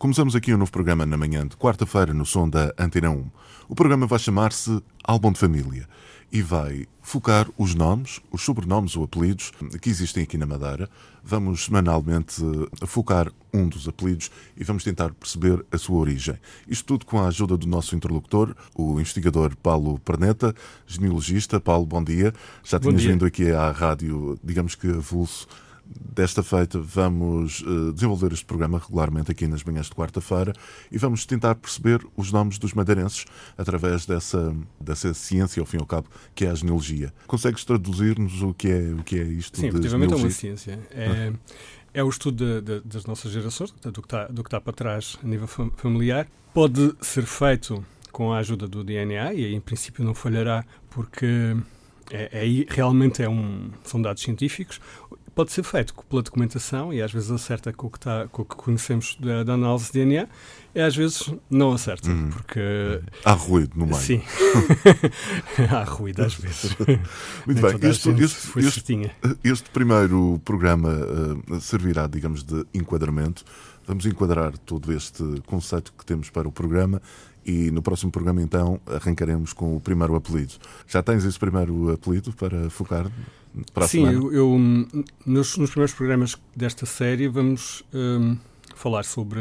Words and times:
Começamos 0.00 0.34
aqui 0.34 0.54
um 0.54 0.56
novo 0.56 0.72
programa 0.72 1.04
na 1.04 1.18
manhã 1.18 1.46
de 1.46 1.54
quarta-feira 1.58 2.14
no 2.14 2.24
som 2.24 2.48
da 2.48 2.72
Antena 2.78 3.10
1. 3.10 3.30
O 3.68 3.74
programa 3.74 4.06
vai 4.06 4.18
chamar-se 4.18 4.82
Álbum 5.04 5.30
de 5.30 5.38
Família 5.38 5.86
e 6.32 6.40
vai 6.40 6.86
focar 7.02 7.46
os 7.58 7.74
nomes, 7.74 8.18
os 8.32 8.40
sobrenomes 8.40 8.96
ou 8.96 9.04
apelidos 9.04 9.52
que 9.78 9.90
existem 9.90 10.22
aqui 10.22 10.38
na 10.38 10.46
Madeira. 10.46 10.88
Vamos 11.22 11.66
semanalmente 11.66 12.42
eh, 12.82 12.86
focar 12.86 13.30
um 13.52 13.68
dos 13.68 13.86
apelidos 13.86 14.30
e 14.56 14.64
vamos 14.64 14.84
tentar 14.84 15.12
perceber 15.12 15.62
a 15.70 15.76
sua 15.76 15.98
origem. 15.98 16.38
Isto 16.66 16.86
tudo 16.86 17.04
com 17.04 17.20
a 17.20 17.26
ajuda 17.28 17.58
do 17.58 17.66
nosso 17.66 17.94
interlocutor, 17.94 18.56
o 18.74 18.98
investigador 18.98 19.54
Paulo 19.54 19.98
Perneta, 19.98 20.54
genealogista. 20.86 21.60
Paulo, 21.60 21.84
bom 21.84 22.02
dia. 22.02 22.32
Já 22.64 22.78
bom 22.78 22.88
tinhas 22.88 23.02
dia. 23.02 23.12
vindo 23.12 23.26
aqui 23.26 23.50
à 23.50 23.70
rádio, 23.70 24.40
digamos 24.42 24.74
que 24.74 24.88
avulso 24.88 25.46
Desta 25.92 26.42
feita, 26.42 26.78
vamos 26.80 27.62
uh, 27.62 27.92
desenvolver 27.92 28.32
este 28.32 28.44
programa 28.44 28.78
regularmente 28.78 29.30
aqui 29.32 29.46
nas 29.48 29.64
manhãs 29.64 29.86
de 29.86 29.92
quarta-feira 29.92 30.52
e 30.90 30.96
vamos 30.98 31.26
tentar 31.26 31.56
perceber 31.56 32.06
os 32.16 32.30
nomes 32.30 32.58
dos 32.58 32.72
madeirenses 32.74 33.24
através 33.58 34.06
dessa, 34.06 34.54
dessa 34.80 35.12
ciência, 35.14 35.60
ao 35.60 35.66
fim 35.66 35.78
e 35.78 35.80
ao 35.80 35.86
cabo, 35.86 36.06
que 36.34 36.44
é 36.44 36.50
a 36.50 36.54
genealogia. 36.54 37.12
Consegues 37.26 37.64
traduzir-nos 37.64 38.40
o 38.42 38.54
que 38.54 38.68
é, 38.68 38.92
o 38.92 39.02
que 39.02 39.18
é 39.18 39.24
isto 39.24 39.56
Sim, 39.56 39.62
de 39.62 39.68
efetivamente 39.70 40.12
é 40.12 40.16
uma 40.16 40.30
ciência. 40.30 40.78
É, 40.92 41.32
é 41.92 42.04
o 42.04 42.08
estudo 42.08 42.60
de- 42.60 42.80
de- 42.80 42.86
das 42.88 43.04
nossas 43.06 43.32
gerações, 43.32 43.72
do 43.82 43.92
que, 44.00 44.06
está, 44.06 44.26
do 44.28 44.44
que 44.44 44.48
está 44.48 44.60
para 44.60 44.72
trás 44.72 45.16
a 45.24 45.26
nível 45.26 45.48
fam- 45.48 45.72
familiar. 45.76 46.28
Pode 46.54 46.94
ser 47.00 47.24
feito 47.24 47.84
com 48.12 48.32
a 48.32 48.38
ajuda 48.38 48.68
do 48.68 48.84
DNA 48.84 49.34
e 49.34 49.44
aí, 49.44 49.54
em 49.54 49.60
princípio, 49.60 50.04
não 50.04 50.14
falhará, 50.14 50.64
porque 50.90 51.56
é, 52.10 52.44
é 52.46 52.66
realmente 52.72 53.22
é 53.22 53.28
um, 53.28 53.70
são 53.84 54.00
dados 54.00 54.22
científicos. 54.22 54.80
Pode 55.34 55.52
ser 55.52 55.62
feito 55.62 55.94
pela 56.08 56.22
documentação 56.22 56.92
e 56.92 57.00
às 57.00 57.12
vezes 57.12 57.30
acerta 57.30 57.72
com 57.72 57.86
o 57.86 57.90
que, 57.90 57.98
está, 57.98 58.26
com 58.28 58.42
o 58.42 58.44
que 58.44 58.56
conhecemos 58.56 59.16
da, 59.20 59.42
da 59.44 59.54
análise 59.54 59.86
de 59.86 59.92
DNA 59.92 60.28
e 60.74 60.80
às 60.80 60.94
vezes 60.94 61.32
não 61.48 61.72
acerta, 61.72 62.10
Uhum. 62.10 62.30
porque 62.30 62.60
Há 63.24 63.32
ruído 63.32 63.72
no 63.76 63.86
meio. 63.86 63.98
Sim. 63.98 64.22
Há 65.70 65.84
ruído 65.84 66.22
às 66.22 66.34
vezes. 66.34 66.76
Muito 67.46 67.62
Nem 67.62 67.78
bem. 67.78 67.90
Este, 67.90 68.10
este, 68.10 68.58
este, 68.58 69.10
este 69.42 69.70
primeiro 69.70 70.40
programa 70.44 70.90
uh, 70.90 71.60
servirá, 71.60 72.06
digamos, 72.06 72.42
de 72.42 72.64
enquadramento. 72.74 73.44
Vamos 73.86 74.06
enquadrar 74.06 74.56
todo 74.58 74.92
este 74.92 75.22
conceito 75.46 75.92
que 75.96 76.04
temos 76.04 76.30
para 76.30 76.46
o 76.46 76.52
programa 76.52 77.00
e 77.44 77.70
no 77.70 77.82
próximo 77.82 78.12
programa, 78.12 78.42
então, 78.42 78.80
arrancaremos 78.86 79.52
com 79.52 79.74
o 79.76 79.80
primeiro 79.80 80.14
apelido. 80.14 80.54
Já 80.86 81.02
tens 81.02 81.24
esse 81.24 81.38
primeiro 81.38 81.90
apelido 81.92 82.32
para 82.32 82.68
focar 82.68 83.10
para 83.74 83.84
a 83.84 83.88
Sim, 83.88 83.98
semana? 84.06 84.18
eu, 84.18 84.32
eu, 84.32 84.50
hum, 84.52 84.86
nos, 85.26 85.56
nos 85.56 85.70
primeiros 85.70 85.94
programas 85.94 86.36
desta 86.54 86.86
série 86.86 87.28
vamos 87.28 87.82
hum, 87.92 88.36
falar 88.74 89.04
sobre 89.04 89.40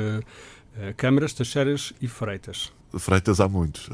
eh, 0.78 0.94
câmaras, 0.98 1.34
taxeiras 1.34 1.94
e 2.02 2.08
freitas. 2.08 2.72
Freitas 2.98 3.40
há 3.40 3.48
muitos. 3.48 3.90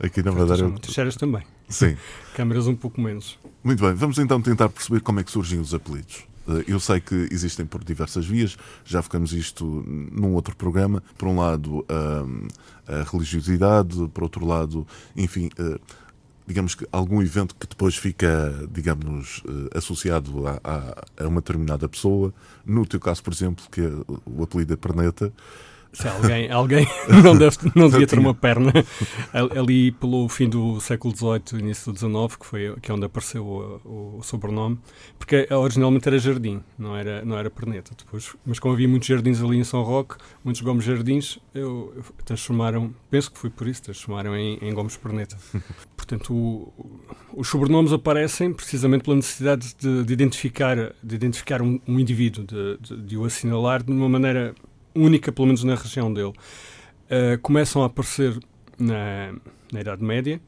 Aqui 0.00 0.22
na 0.22 0.30
Madeira. 0.32 0.64
muitas, 0.68 0.88
Taxeiras 0.88 1.16
também. 1.16 1.42
Sim. 1.68 1.96
Câmaras 2.34 2.66
um 2.66 2.74
pouco 2.76 3.00
menos. 3.00 3.38
Muito 3.62 3.82
bem, 3.82 3.94
vamos 3.94 4.18
então 4.18 4.40
tentar 4.42 4.68
perceber 4.68 5.00
como 5.00 5.20
é 5.20 5.24
que 5.24 5.30
surgem 5.30 5.58
os 5.58 5.72
apelidos. 5.72 6.24
Eh, 6.46 6.64
Eu 6.68 6.78
sei 6.78 7.00
que 7.00 7.14
existem 7.32 7.64
por 7.64 7.82
diversas 7.82 8.26
vias, 8.26 8.58
já 8.84 9.00
focamos 9.02 9.32
isto 9.32 9.64
num 9.86 10.34
outro 10.34 10.54
programa. 10.54 11.02
Por 11.16 11.28
um 11.28 11.38
lado, 11.38 11.82
a, 11.88 13.00
a 13.00 13.02
religiosidade, 13.10 14.06
por 14.12 14.24
outro 14.24 14.44
lado, 14.46 14.86
enfim, 15.16 15.48
eh, 15.58 15.78
digamos 16.46 16.74
que 16.74 16.86
algum 16.92 17.22
evento 17.22 17.54
que 17.54 17.66
depois 17.66 17.96
fica, 17.96 18.52
digamos, 18.70 19.42
eh, 19.48 19.78
associado 19.78 20.46
a, 20.46 20.60
a- 20.62 21.04
a 21.24 21.28
uma 21.28 21.40
determinada 21.40 21.88
pessoa. 21.88 22.32
No 22.66 22.86
teu 22.86 23.00
caso, 23.00 23.22
por 23.22 23.32
exemplo, 23.32 23.64
que 23.70 23.80
é 23.80 23.90
o 24.26 24.42
apelido 24.42 24.72
é 24.74 24.76
Perneta, 24.76 25.32
Se 25.94 26.08
alguém, 26.08 26.50
alguém 26.50 26.86
não, 27.22 27.36
deve, 27.36 27.56
não 27.74 27.88
devia 27.88 28.06
ter 28.06 28.18
uma 28.18 28.34
perna 28.34 28.72
al- 29.32 29.58
ali 29.58 29.92
pelo 29.92 30.28
fim 30.28 30.48
do 30.48 30.80
século 30.80 31.14
XVIII, 31.16 31.60
início 31.60 31.92
do 31.92 31.98
XIX, 31.98 32.36
que 32.38 32.44
foi 32.46 32.74
que 32.82 32.90
é 32.90 32.94
onde 32.94 33.06
apareceu 33.06 33.44
o, 33.46 34.18
o 34.18 34.22
sobrenome, 34.22 34.78
porque 35.18 35.46
originalmente 35.50 36.08
era 36.08 36.18
Jardim, 36.18 36.60
não 36.78 36.96
era, 36.96 37.24
não 37.24 37.38
era 37.38 37.48
Perneta. 37.48 37.92
Depois, 37.96 38.34
mas 38.44 38.58
como 38.58 38.74
havia 38.74 38.88
muitos 38.88 39.08
jardins 39.08 39.40
ali 39.40 39.56
em 39.56 39.64
São 39.64 39.82
Roque, 39.82 40.16
muitos 40.44 40.60
Gomes 40.62 40.84
Jardins, 40.84 41.38
eu, 41.54 41.92
eu 41.96 42.04
transformaram, 42.24 42.92
penso 43.08 43.30
que 43.30 43.38
foi 43.38 43.48
por 43.50 43.66
isso, 43.68 43.82
transformaram 43.84 44.36
em, 44.36 44.58
em 44.60 44.74
Gomes 44.74 44.96
Perneta. 44.96 45.36
Portanto, 45.96 46.34
o- 46.34 47.00
os 47.36 47.48
sobrenomes 47.48 47.92
aparecem 47.92 48.52
precisamente 48.52 49.04
pela 49.04 49.16
necessidade 49.16 49.74
de, 49.78 50.04
de 50.04 50.12
identificar, 50.12 50.76
de 51.02 51.14
identificar 51.14 51.62
um, 51.62 51.80
um 51.86 51.98
indivíduo, 51.98 52.44
de, 52.44 52.78
de, 52.78 52.96
de 53.02 53.16
o 53.16 53.24
assinalar 53.24 53.82
de 53.82 53.90
uma 53.92 54.08
maneira 54.08 54.54
única, 54.94 55.32
pelo 55.32 55.46
menos 55.46 55.64
na 55.64 55.74
região 55.74 56.12
dele. 56.12 56.32
Uh, 56.32 57.38
começam 57.42 57.82
a 57.82 57.86
aparecer 57.86 58.38
na, 58.78 59.34
na 59.72 59.80
Idade 59.80 60.02
Média, 60.04 60.40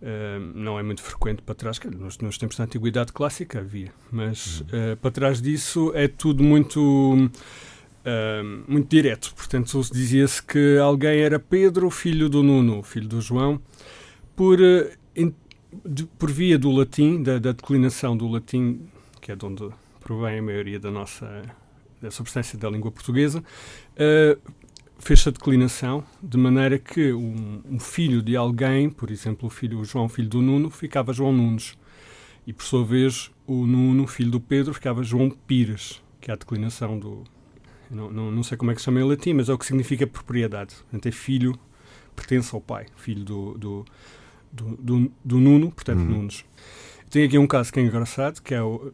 Uh, 0.00 0.38
não 0.54 0.78
é 0.78 0.82
muito 0.84 1.02
frequente 1.02 1.42
para 1.42 1.56
trás, 1.56 1.76
dizer, 1.76 1.96
nos, 1.98 2.18
nos 2.18 2.38
tempos 2.38 2.56
da 2.56 2.62
Antiguidade 2.62 3.12
Clássica 3.12 3.58
havia, 3.58 3.92
mas 4.12 4.60
uh, 4.60 4.96
para 5.02 5.10
trás 5.10 5.42
disso 5.42 5.90
é 5.92 6.06
tudo 6.06 6.40
muito, 6.40 7.28
muito 8.68 8.88
direto. 8.88 9.34
Portanto, 9.34 9.80
dizia-se 9.92 10.40
que 10.40 10.78
alguém 10.78 11.18
era 11.18 11.40
Pedro, 11.40 11.90
filho 11.90 12.28
do 12.28 12.44
Nuno, 12.44 12.80
filho 12.84 13.08
do 13.08 13.20
João, 13.20 13.60
por, 14.36 14.60
in- 15.16 15.34
de- 15.84 16.06
por 16.06 16.30
via 16.30 16.56
do 16.56 16.70
latim, 16.70 17.20
da, 17.20 17.40
da 17.40 17.50
declinação 17.50 18.16
do 18.16 18.28
latim, 18.28 18.88
que 19.20 19.32
é 19.32 19.34
de 19.34 19.44
onde 19.44 19.68
provém 19.98 20.38
a 20.38 20.42
maioria 20.42 20.78
da 20.78 20.92
nossa 20.92 21.42
da 22.00 22.10
substância 22.10 22.58
da 22.58 22.68
língua 22.70 22.90
portuguesa, 22.90 23.40
uh, 23.40 24.52
fez-se 24.98 25.28
a 25.28 25.32
declinação 25.32 26.04
de 26.22 26.36
maneira 26.36 26.78
que 26.78 27.12
um, 27.12 27.62
um 27.68 27.78
filho 27.78 28.22
de 28.22 28.36
alguém, 28.36 28.90
por 28.90 29.10
exemplo, 29.10 29.46
o 29.46 29.50
filho 29.50 29.78
o 29.78 29.84
João, 29.84 30.08
filho 30.08 30.28
do 30.28 30.42
Nuno, 30.42 30.70
ficava 30.70 31.12
João 31.12 31.32
Nunes. 31.32 31.78
E, 32.46 32.52
por 32.52 32.64
sua 32.64 32.84
vez, 32.84 33.30
o 33.46 33.66
Nuno, 33.66 34.06
filho 34.06 34.30
do 34.30 34.40
Pedro, 34.40 34.72
ficava 34.72 35.02
João 35.02 35.30
Pires, 35.30 36.02
que 36.20 36.30
é 36.30 36.34
a 36.34 36.36
declinação 36.36 36.98
do... 36.98 37.22
Não, 37.90 38.10
não, 38.10 38.30
não 38.30 38.42
sei 38.42 38.56
como 38.56 38.70
é 38.70 38.74
que 38.74 38.80
se 38.80 38.86
chama 38.86 39.00
em 39.00 39.04
latim, 39.04 39.34
mas 39.34 39.48
é 39.48 39.52
o 39.52 39.58
que 39.58 39.64
significa 39.66 40.06
propriedade. 40.06 40.74
Portanto, 40.74 41.06
é 41.06 41.10
filho, 41.10 41.58
pertence 42.14 42.54
ao 42.54 42.60
pai, 42.60 42.86
filho 42.96 43.24
do, 43.24 43.54
do, 43.56 43.84
do, 44.52 44.76
do, 44.76 45.12
do 45.24 45.38
Nuno, 45.38 45.70
portanto, 45.70 46.00
Uhum. 46.00 46.06
Nunes. 46.06 46.44
Tem 47.10 47.24
aqui 47.24 47.38
um 47.38 47.46
caso 47.46 47.72
que 47.72 47.80
é 47.80 47.82
engraçado, 47.82 48.42
que 48.42 48.54
é 48.54 48.62
o, 48.62 48.92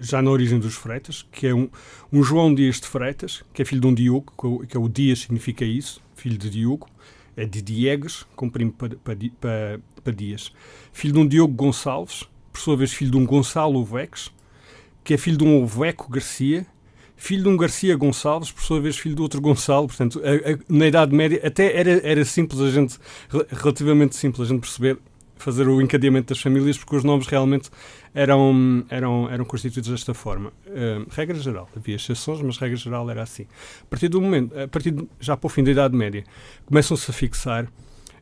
já 0.00 0.20
na 0.20 0.30
origem 0.30 0.58
dos 0.58 0.74
Freitas, 0.74 1.24
que 1.30 1.46
é 1.46 1.54
um, 1.54 1.68
um 2.12 2.22
João 2.22 2.54
Dias 2.54 2.80
de 2.80 2.86
Freitas, 2.86 3.42
que 3.52 3.62
é 3.62 3.64
filho 3.64 3.80
de 3.80 3.86
um 3.86 3.94
Diogo, 3.94 4.32
que 4.68 4.76
é 4.76 4.80
o- 4.80 4.86
é 4.86 4.88
Dias 4.92 5.20
significa 5.20 5.64
isso, 5.64 6.00
filho 6.16 6.36
de 6.36 6.50
Diogo, 6.50 6.88
é 7.36 7.44
de 7.44 7.62
Diegues, 7.62 8.26
comprime 8.36 8.70
para, 8.72 8.96
para, 8.96 9.14
Di- 9.14 9.30
para, 9.40 9.80
para 10.02 10.12
Dias. 10.12 10.52
Filho 10.92 11.14
de 11.14 11.18
um 11.20 11.26
Diogo 11.26 11.54
Gonçalves, 11.54 12.24
por 12.52 12.60
sua 12.60 12.76
vez 12.76 12.92
filho 12.92 13.10
de 13.10 13.16
um 13.16 13.24
Gonçalo 13.24 13.78
Oveques, 13.80 14.30
que 15.04 15.14
é 15.14 15.16
filho 15.16 15.38
de 15.38 15.44
um 15.44 15.62
Oveco 15.62 16.10
Garcia, 16.10 16.66
filho 17.16 17.44
de 17.44 17.48
um 17.48 17.56
Garcia 17.56 17.96
Gonçalves, 17.96 18.50
por 18.52 18.62
sua 18.62 18.80
vez 18.80 18.98
filho 18.98 19.14
de 19.14 19.22
outro 19.22 19.40
Gonçalo. 19.40 19.86
Portanto, 19.86 20.20
a- 20.24 20.52
a- 20.52 20.58
na 20.68 20.86
Idade 20.88 21.14
Média 21.14 21.40
até 21.44 21.74
era, 21.76 21.90
era 22.06 22.24
simples 22.24 22.60
a 22.60 22.70
gente, 22.70 22.98
rel- 23.30 23.46
relativamente 23.48 24.16
simples 24.16 24.42
a 24.48 24.52
gente 24.52 24.60
perceber, 24.60 24.98
fazer 25.42 25.68
o 25.68 25.80
encadeamento 25.80 26.28
das 26.32 26.40
famílias, 26.40 26.78
porque 26.78 26.96
os 26.96 27.04
nomes 27.04 27.26
realmente 27.26 27.70
eram, 28.14 28.84
eram, 28.88 29.28
eram 29.30 29.44
constituídos 29.44 29.90
desta 29.90 30.14
forma. 30.14 30.52
Uh, 30.66 31.06
regra 31.10 31.38
geral, 31.38 31.68
havia 31.76 31.96
exceções, 31.96 32.40
mas 32.40 32.56
regra 32.58 32.76
geral 32.76 33.10
era 33.10 33.22
assim. 33.22 33.46
A 33.82 33.86
partir 33.86 34.08
do 34.08 34.20
momento, 34.20 34.58
a 34.58 34.68
partir 34.68 34.90
de- 34.92 35.08
já 35.20 35.36
para 35.36 35.46
o 35.46 35.50
fim 35.50 35.64
da 35.64 35.70
Idade 35.70 35.96
Média, 35.96 36.24
começam-se 36.64 37.10
a 37.10 37.14
fixar 37.14 37.68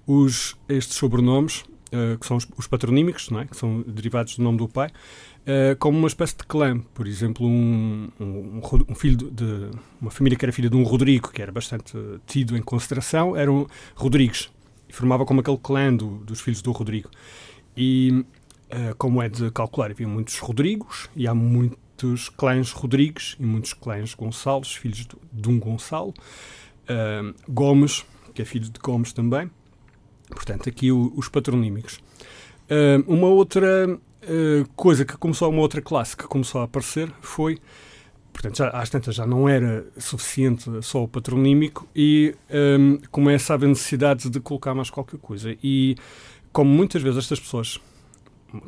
os, 0.06 0.56
estes 0.68 0.96
sobrenomes, 0.96 1.64
uh, 1.92 2.18
que 2.18 2.26
são 2.26 2.36
os, 2.36 2.46
os 2.56 2.66
patronímicos, 2.66 3.28
é? 3.32 3.44
que 3.44 3.56
são 3.56 3.82
derivados 3.86 4.36
do 4.36 4.42
nome 4.42 4.58
do 4.58 4.68
pai, 4.68 4.88
uh, 4.88 5.76
como 5.78 5.98
uma 5.98 6.08
espécie 6.08 6.36
de 6.36 6.44
clã. 6.44 6.80
Por 6.94 7.06
exemplo, 7.06 7.46
um, 7.46 8.08
um, 8.18 8.60
um 8.88 8.94
filho 8.94 9.16
de, 9.16 9.30
de 9.30 9.70
uma 10.00 10.10
família 10.10 10.38
que 10.38 10.44
era 10.44 10.52
filha 10.52 10.70
de 10.70 10.76
um 10.76 10.82
Rodrigo, 10.82 11.30
que 11.30 11.42
era 11.42 11.52
bastante 11.52 11.92
tido 12.26 12.56
em 12.56 12.62
consideração, 12.62 13.36
eram 13.36 13.66
Rodrigues. 13.94 14.50
E 14.90 14.92
formava 14.92 15.24
como 15.24 15.40
aquele 15.40 15.56
clã 15.56 15.94
do- 15.94 16.18
dos 16.24 16.40
filhos 16.40 16.60
do 16.60 16.72
Rodrigo. 16.72 17.08
E, 17.76 18.24
uh, 18.66 18.94
como 18.98 19.22
é 19.22 19.28
de 19.28 19.48
calcular, 19.52 19.92
havia 19.92 20.08
muitos 20.08 20.36
Rodrigos 20.38 21.08
e 21.14 21.28
há 21.28 21.34
muitos 21.34 22.28
clãs 22.28 22.72
Rodrigues 22.72 23.36
e 23.38 23.44
muitos 23.44 23.72
clãs 23.72 24.14
Gonçalves, 24.14 24.72
filhos 24.72 25.06
de, 25.32 25.48
um 25.48 25.60
Gonçalo. 25.60 26.12
Uh, 26.88 27.32
Gomes 27.48 28.04
que 28.34 28.42
é 28.42 28.44
filho 28.44 28.68
de 28.68 28.80
Gomes 28.80 29.12
também. 29.12 29.48
Portanto, 30.28 30.68
aqui 30.68 30.90
o, 30.90 31.12
os 31.16 31.28
patronímicos. 31.28 32.00
Uh, 32.68 33.02
uma 33.06 33.28
outra 33.28 33.98
coisa 34.76 35.02
que 35.02 35.16
começou, 35.16 35.48
uma 35.48 35.62
outra 35.62 35.80
classe 35.80 36.14
que 36.14 36.24
começou 36.24 36.60
a 36.60 36.64
aparecer 36.64 37.10
foi, 37.22 37.58
portanto, 38.40 38.56
já, 38.56 38.68
às 38.70 38.88
tantas 38.88 39.14
já 39.14 39.26
não 39.26 39.46
era 39.46 39.86
suficiente 39.98 40.70
só 40.82 41.04
o 41.04 41.08
patronímico 41.08 41.86
e 41.94 42.34
um, 42.50 42.98
começa 43.10 43.52
a 43.52 43.54
haver 43.54 43.68
necessidade 43.68 44.30
de 44.30 44.40
colocar 44.40 44.74
mais 44.74 44.88
qualquer 44.88 45.20
coisa. 45.20 45.54
E 45.62 45.94
como 46.50 46.70
muitas 46.70 47.02
vezes 47.02 47.18
estas 47.18 47.38
pessoas 47.38 47.78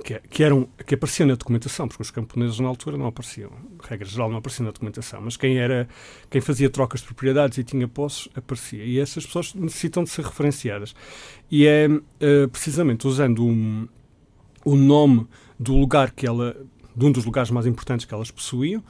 que, 0.04 0.20
que, 0.28 0.44
eram, 0.44 0.68
que 0.86 0.94
apareciam 0.94 1.26
na 1.26 1.34
documentação, 1.34 1.88
porque 1.88 2.02
os 2.02 2.10
camponeses 2.10 2.60
na 2.60 2.68
altura 2.68 2.98
não 2.98 3.06
apareciam, 3.06 3.50
regra 3.82 4.06
geral 4.06 4.30
não 4.30 4.36
apareciam 4.36 4.66
na 4.66 4.72
documentação, 4.72 5.22
mas 5.22 5.38
quem 5.38 5.56
era 5.56 5.88
quem 6.28 6.42
fazia 6.42 6.68
trocas 6.68 7.00
de 7.00 7.06
propriedades 7.06 7.56
e 7.56 7.64
tinha 7.64 7.88
posses 7.88 8.28
aparecia. 8.34 8.84
E 8.84 8.98
essas 8.98 9.24
pessoas 9.24 9.54
necessitam 9.54 10.04
de 10.04 10.10
ser 10.10 10.26
referenciadas. 10.26 10.94
E 11.50 11.66
é 11.66 11.88
uh, 11.88 12.48
precisamente 12.50 13.06
usando 13.06 13.42
um, 13.42 13.88
o 14.66 14.76
nome 14.76 15.26
do 15.58 15.74
lugar 15.74 16.10
que 16.10 16.26
ela, 16.26 16.54
de 16.94 17.06
um 17.06 17.10
dos 17.10 17.24
lugares 17.24 17.50
mais 17.50 17.66
importantes 17.66 18.04
que 18.04 18.12
elas 18.12 18.30
possuíam, 18.30 18.84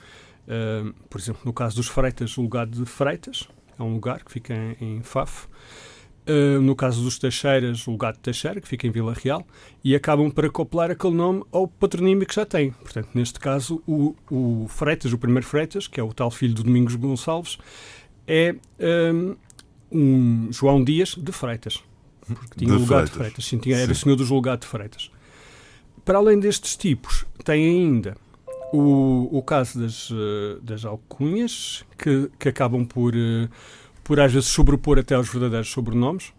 uh, 0.46 0.92
por 1.08 1.20
exemplo, 1.20 1.42
no 1.44 1.52
caso 1.52 1.76
dos 1.76 1.88
Freitas, 1.88 2.36
o 2.36 2.42
lugar 2.42 2.66
de 2.66 2.84
Freitas, 2.84 3.48
é 3.78 3.82
um 3.82 3.94
lugar 3.94 4.24
que 4.24 4.30
fica 4.30 4.54
em, 4.54 4.98
em 4.98 5.02
Faf. 5.02 5.46
Uh, 6.24 6.60
no 6.60 6.76
caso 6.76 7.02
dos 7.02 7.18
Teixeiras, 7.18 7.84
o 7.88 7.90
lugar 7.90 8.12
de 8.12 8.20
Teixeira, 8.20 8.60
que 8.60 8.68
fica 8.68 8.86
em 8.86 8.90
Vila 8.92 9.12
Real, 9.12 9.44
e 9.82 9.94
acabam 9.94 10.30
por 10.30 10.44
acoplar 10.44 10.88
aquele 10.88 11.14
nome 11.14 11.42
ao 11.50 11.66
patronímio 11.66 12.24
que 12.24 12.34
já 12.34 12.46
tem. 12.46 12.70
Portanto, 12.70 13.08
neste 13.12 13.40
caso, 13.40 13.82
o, 13.86 14.14
o 14.30 14.68
Freitas, 14.68 15.12
o 15.12 15.18
primeiro 15.18 15.44
Freitas, 15.44 15.88
que 15.88 15.98
é 15.98 16.02
o 16.02 16.12
tal 16.12 16.30
filho 16.30 16.54
do 16.54 16.62
Domingos 16.62 16.94
Gonçalves, 16.94 17.58
é 18.24 18.54
um, 19.12 19.36
um 19.90 20.52
João 20.52 20.84
Dias 20.84 21.16
de 21.18 21.32
Freitas. 21.32 21.82
Porque 22.24 22.56
tinha 22.56 22.72
o 22.72 22.78
lugar 22.78 22.86
Freitas. 22.86 23.10
de 23.10 23.16
Freitas. 23.16 23.44
Sim, 23.44 23.58
tinha, 23.58 23.76
era 23.76 23.92
Sim. 23.92 24.04
senhor 24.04 24.14
do 24.14 24.24
julgado 24.24 24.60
de 24.60 24.68
Freitas. 24.68 25.10
Para 26.04 26.18
além 26.18 26.38
destes 26.38 26.76
tipos, 26.76 27.26
tem 27.44 27.64
ainda 27.64 28.16
o, 28.72 29.28
o 29.30 29.42
caso 29.42 29.80
das, 29.80 30.10
eh, 30.10 30.58
das 30.62 30.84
alcunhas, 30.84 31.84
que, 31.98 32.30
que 32.38 32.48
acabam 32.48 32.84
por 32.84 33.14
uh, 33.14 33.48
por 34.04 34.18
às 34.20 34.32
vezes 34.32 34.48
sobrepor 34.48 34.98
até 34.98 35.18
os 35.18 35.28
verdadeiros 35.28 35.70
sobrenomes, 35.70 36.32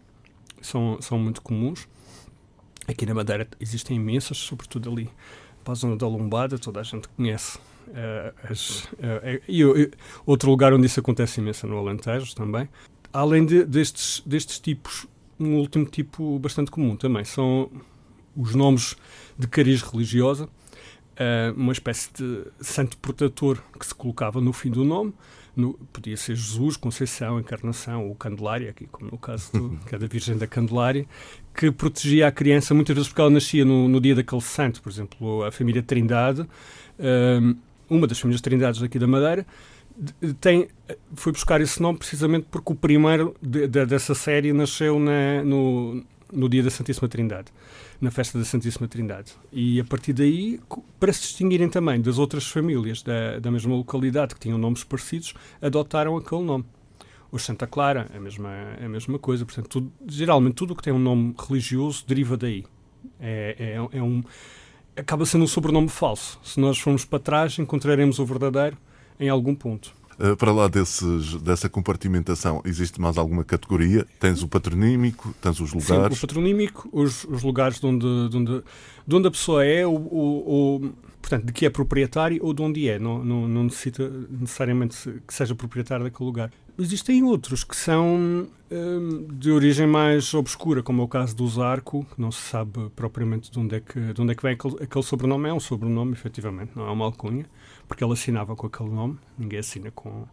são, 0.62 1.01
são 1.01 1.18
muito 1.18 1.41
comuns. 1.41 1.88
Aqui 2.88 3.06
na 3.06 3.13
Madeira 3.13 3.47
existem 3.59 3.97
imensas, 3.97 4.38
sobretudo 4.38 4.89
ali 4.91 5.09
para 5.63 5.71
a 5.71 5.75
zona 5.75 5.95
da 5.95 6.07
Lombada, 6.07 6.57
toda 6.59 6.81
a 6.81 6.83
gente 6.83 7.07
conhece. 7.09 7.57
Uh, 7.88 8.33
as, 8.50 8.83
uh, 8.83 9.41
e, 9.47 9.62
e, 9.62 9.91
outro 10.25 10.50
lugar 10.50 10.74
onde 10.74 10.85
isso 10.85 11.00
acontece 11.00 11.39
imenso 11.39 11.65
é 11.65 11.69
no 11.69 11.77
Alentejo 11.77 12.35
também. 12.35 12.68
Além 13.12 13.45
de, 13.45 13.63
destes, 13.63 14.21
destes 14.25 14.59
tipos, 14.59 15.07
um 15.39 15.57
último 15.57 15.85
tipo 15.85 16.38
bastante 16.39 16.71
comum 16.71 16.95
também 16.95 17.24
são 17.24 17.69
os 18.35 18.56
nomes 18.56 18.95
de 19.38 19.47
cariz 19.47 19.81
religiosa, 19.81 20.50
uma 21.56 21.71
espécie 21.71 22.10
de 22.13 22.45
santo 22.60 22.98
protetor 22.98 23.62
que 23.80 23.86
se 23.86 23.94
colocava 23.94 24.42
no 24.42 24.54
fim 24.54 24.71
do 24.71 24.83
nome, 24.83 25.13
no, 25.56 25.74
podia 25.92 26.18
ser 26.18 26.36
Jesus, 26.36 26.75
Conceição, 26.75 27.39
Encarnação 27.39 28.07
ou 28.07 28.15
Candelária, 28.15 28.71
aqui 28.71 28.88
como 28.88 29.12
no 29.12 29.18
caso 29.18 29.51
do, 29.51 29.77
que 29.86 29.94
é 29.94 30.00
da 30.00 30.07
Virgem 30.07 30.38
da 30.38 30.48
Candelária, 30.48 31.06
que 31.56 31.71
protegia 31.71 32.27
a 32.27 32.31
criança 32.31 32.74
muitas 32.74 32.95
vezes 32.95 33.10
porque 33.10 33.21
ela 33.21 33.30
nascia 33.30 33.63
no, 33.63 33.88
no 33.88 34.01
dia 34.01 34.15
daquele 34.15 34.42
santo. 34.42 34.81
Por 34.81 34.92
exemplo, 34.92 35.44
a 35.44 35.51
família 35.51 35.83
Trindade, 35.83 36.48
um, 37.00 37.56
uma 37.89 38.07
das 38.07 38.19
famílias 38.19 38.42
Trindades 38.42 38.81
aqui 38.81 38.98
da 38.98 39.06
Madeira, 39.06 39.45
tem, 40.42 40.68
foi 41.13 41.31
buscar 41.31 41.62
esse 41.62 41.80
nome 41.80 42.00
precisamente 42.00 42.48
porque 42.50 42.74
o 42.74 42.75
primeiro 42.75 43.36
de, 43.39 43.68
de, 43.68 43.86
dessa 43.86 44.16
série 44.16 44.51
nasceu 44.51 45.00
na, 45.00 45.44
no, 45.44 46.04
no 46.33 46.50
dia 46.50 46.63
da 46.63 46.69
Santíssima 46.69 47.07
Trindade 47.07 47.51
na 48.03 48.12
festa 48.12 48.38
da 48.38 48.44
Santíssima 48.44 48.88
Trindade. 48.88 49.33
E 49.51 49.80
a 49.80 49.83
partir 49.85 50.12
daí, 50.12 50.59
para 51.00 51.13
se 51.13 51.21
distinguirem 51.21 51.69
também 51.69 52.01
das 52.01 52.18
outras 52.18 52.45
famílias 52.45 53.01
da, 53.01 53.39
da 53.39 53.50
mesma 53.50 53.75
localidade 53.75 54.35
que 54.35 54.41
tinham 54.41 54.57
nomes 54.57 54.83
parecidos, 54.83 55.33
adotaram 55.62 56.18
aquele 56.18 56.44
nome. 56.44 56.65
Os 57.31 57.44
Santa 57.44 57.65
Clara, 57.65 58.12
a 58.13 58.19
mesma, 58.19 58.50
a 58.80 58.88
mesma 58.89 59.18
coisa. 59.18 59.45
Portanto, 59.45 59.68
tudo, 59.68 59.91
geralmente 60.06 60.53
tudo 60.53 60.74
o 60.74 60.75
que 60.75 60.83
tem 60.83 60.94
um 60.94 61.00
nome 61.00 61.33
religioso 61.47 62.03
deriva 62.06 62.38
daí. 62.38 62.65
É, 63.19 63.56
é, 63.91 63.97
é 63.97 64.03
um, 64.03 64.21
acaba 64.95 65.25
sendo 65.25 65.45
um 65.45 65.47
sobrenome 65.47 65.89
falso. 65.89 66.39
Se 66.44 66.59
nós 66.59 66.77
formos 66.77 67.06
para 67.06 67.19
trás, 67.19 67.57
encontraremos 67.57 68.19
o 68.19 68.25
verdadeiro 68.25 68.77
em 69.19 69.30
algum 69.30 69.56
ponto. 69.56 69.95
Uh, 70.19 70.36
para 70.38 70.51
lá 70.51 70.68
desses, 70.68 71.36
dessa 71.42 71.68
compartimentação, 71.68 72.62
existe 72.65 73.00
mais 73.00 73.18
alguma 73.18 73.44
categoria? 73.44 74.06
Tens 74.19 74.44
o 74.44 74.48
patronímico, 74.48 75.33
tens 75.42 75.60
os 75.60 75.74
lugares? 75.74 76.18
Sim, 76.18 76.25
o 76.25 76.27
patronímico, 76.27 76.89
os, 76.92 77.24
os 77.25 77.44
lugares 77.44 77.80
de 77.80 77.86
onde, 77.86 78.30
de, 78.30 78.38
onde, 78.38 78.63
de 79.07 79.15
onde 79.15 79.27
a 79.27 79.31
pessoa 79.31 79.65
é, 79.65 79.83
portanto, 81.21 81.45
de 81.45 81.54
que 81.54 81.65
é 81.65 81.69
proprietário 81.69 82.39
ou 82.44 82.54
de 82.54 82.62
onde 82.62 82.88
é. 82.88 83.00
Não, 83.00 83.24
não, 83.24 83.48
não 83.48 83.63
necessita 83.63 84.10
necessariamente 84.30 84.98
que 85.25 85.33
seja 85.33 85.56
proprietário 85.56 86.04
daquele 86.04 86.25
lugar. 86.25 86.51
Existem 86.77 87.24
outros 87.24 87.63
que 87.63 87.75
são 87.75 88.48
hum, 88.71 89.27
de 89.31 89.51
origem 89.51 89.86
mais 89.86 90.33
obscura, 90.33 90.81
como 90.81 91.01
é 91.04 91.06
o 91.06 91.07
caso 91.07 91.36
do 91.36 91.48
Zarco, 91.48 92.06
que 92.13 92.19
não 92.19 92.31
se 92.31 92.42
sabe 92.42 92.89
propriamente 92.95 93.51
de 93.51 93.59
onde 93.59 93.75
é 93.75 93.80
que, 93.80 94.00
de 94.00 94.21
onde 94.21 94.31
é 94.31 94.36
que 94.36 94.42
vem 94.42 94.54
aquele, 94.54 94.83
aquele 94.83 95.04
sobrenome. 95.04 95.50
É 95.50 95.54
um 95.54 95.59
sobrenome, 95.59 96.13
efetivamente, 96.13 96.71
não 96.75 96.88
é 96.88 96.92
uma 96.92 97.06
alcunha 97.06 97.45
porque 97.88 98.03
ele 98.03 98.13
assinava 98.13 98.56
com 98.56 98.68
aquele 98.68 98.89
nome, 98.89 99.18
ninguém 99.38 99.59
assina 99.59 99.91
com, 99.91 100.25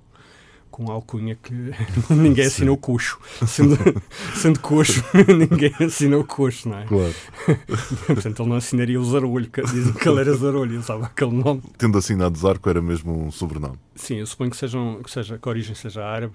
com 0.71 0.91
alcunha 0.91 1.35
que 1.35 1.53
ninguém 2.11 2.47
assina 2.47 2.73
o 2.73 2.77
coxo. 2.77 3.19
Sendo, 3.47 3.77
sendo 4.35 4.61
coxo, 4.61 5.03
ninguém 5.29 5.75
assina 5.81 6.19
o 6.19 6.25
coxo, 6.25 6.69
não 6.69 6.79
é? 6.79 6.87
Claro. 6.87 7.15
Portanto, 8.07 8.43
ele 8.43 8.49
não 8.49 8.57
assinaria 8.57 9.01
o 9.01 9.05
Zarolho, 9.05 9.51
dizem 9.73 9.93
que 9.93 10.09
ele 10.09 10.21
era 10.21 10.35
Zarolho, 10.35 10.79
usava 10.79 11.07
aquele 11.07 11.33
nome. 11.33 11.63
Tendo 11.77 11.99
assinado 11.99 12.39
Zarco, 12.39 12.69
era 12.69 12.81
mesmo 12.81 13.27
um 13.27 13.31
sobrenome? 13.31 13.79
Sim, 13.95 14.17
eu 14.17 14.27
suponho 14.27 14.51
que, 14.51 14.57
sejam, 14.57 15.01
que, 15.03 15.11
seja, 15.11 15.39
que 15.39 15.49
a 15.49 15.51
origem 15.51 15.75
seja 15.75 16.05
árabe 16.05 16.35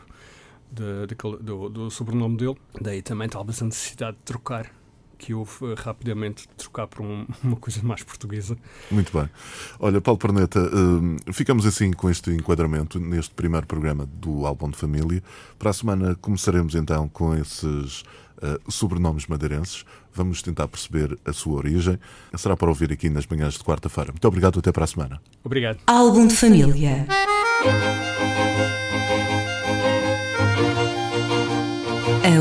de, 0.71 1.07
de, 1.07 1.15
do, 1.43 1.69
do 1.69 1.91
sobrenome 1.91 2.37
dele. 2.37 2.57
Daí 2.79 3.01
também 3.01 3.29
talvez 3.29 3.61
a 3.61 3.65
necessidade 3.65 4.17
de 4.17 4.23
trocar 4.23 4.71
que 5.17 5.33
houve 5.33 5.51
uh, 5.65 5.75
rapidamente 5.75 6.47
trocar 6.57 6.87
por 6.87 7.01
um, 7.01 7.25
uma 7.43 7.55
coisa 7.55 7.81
mais 7.83 8.03
portuguesa. 8.03 8.57
Muito 8.91 9.11
bem. 9.17 9.29
Olha, 9.79 10.01
Paulo 10.01 10.17
Perneta, 10.17 10.59
uh, 10.59 11.33
ficamos 11.33 11.65
assim 11.65 11.91
com 11.91 12.09
este 12.09 12.31
enquadramento 12.31 12.99
neste 12.99 13.33
primeiro 13.33 13.65
programa 13.65 14.05
do 14.05 14.45
Álbum 14.45 14.69
de 14.69 14.77
Família. 14.77 15.23
Para 15.57 15.69
a 15.69 15.73
semana 15.73 16.15
começaremos 16.15 16.75
então 16.75 17.07
com 17.09 17.35
esses 17.35 18.01
uh, 18.01 18.71
sobrenomes 18.71 19.27
madeirenses. 19.27 19.85
Vamos 20.13 20.41
tentar 20.41 20.67
perceber 20.67 21.17
a 21.25 21.33
sua 21.33 21.57
origem. 21.57 21.99
Será 22.35 22.55
para 22.55 22.69
ouvir 22.69 22.91
aqui 22.91 23.09
nas 23.09 23.27
manhãs 23.27 23.55
de 23.55 23.59
quarta-feira. 23.59 24.11
Muito 24.11 24.27
obrigado, 24.27 24.59
até 24.59 24.71
para 24.71 24.85
a 24.85 24.87
semana. 24.87 25.21
Obrigado. 25.43 25.79
Álbum 25.87 26.25
de 26.27 26.35
Família. 26.35 27.05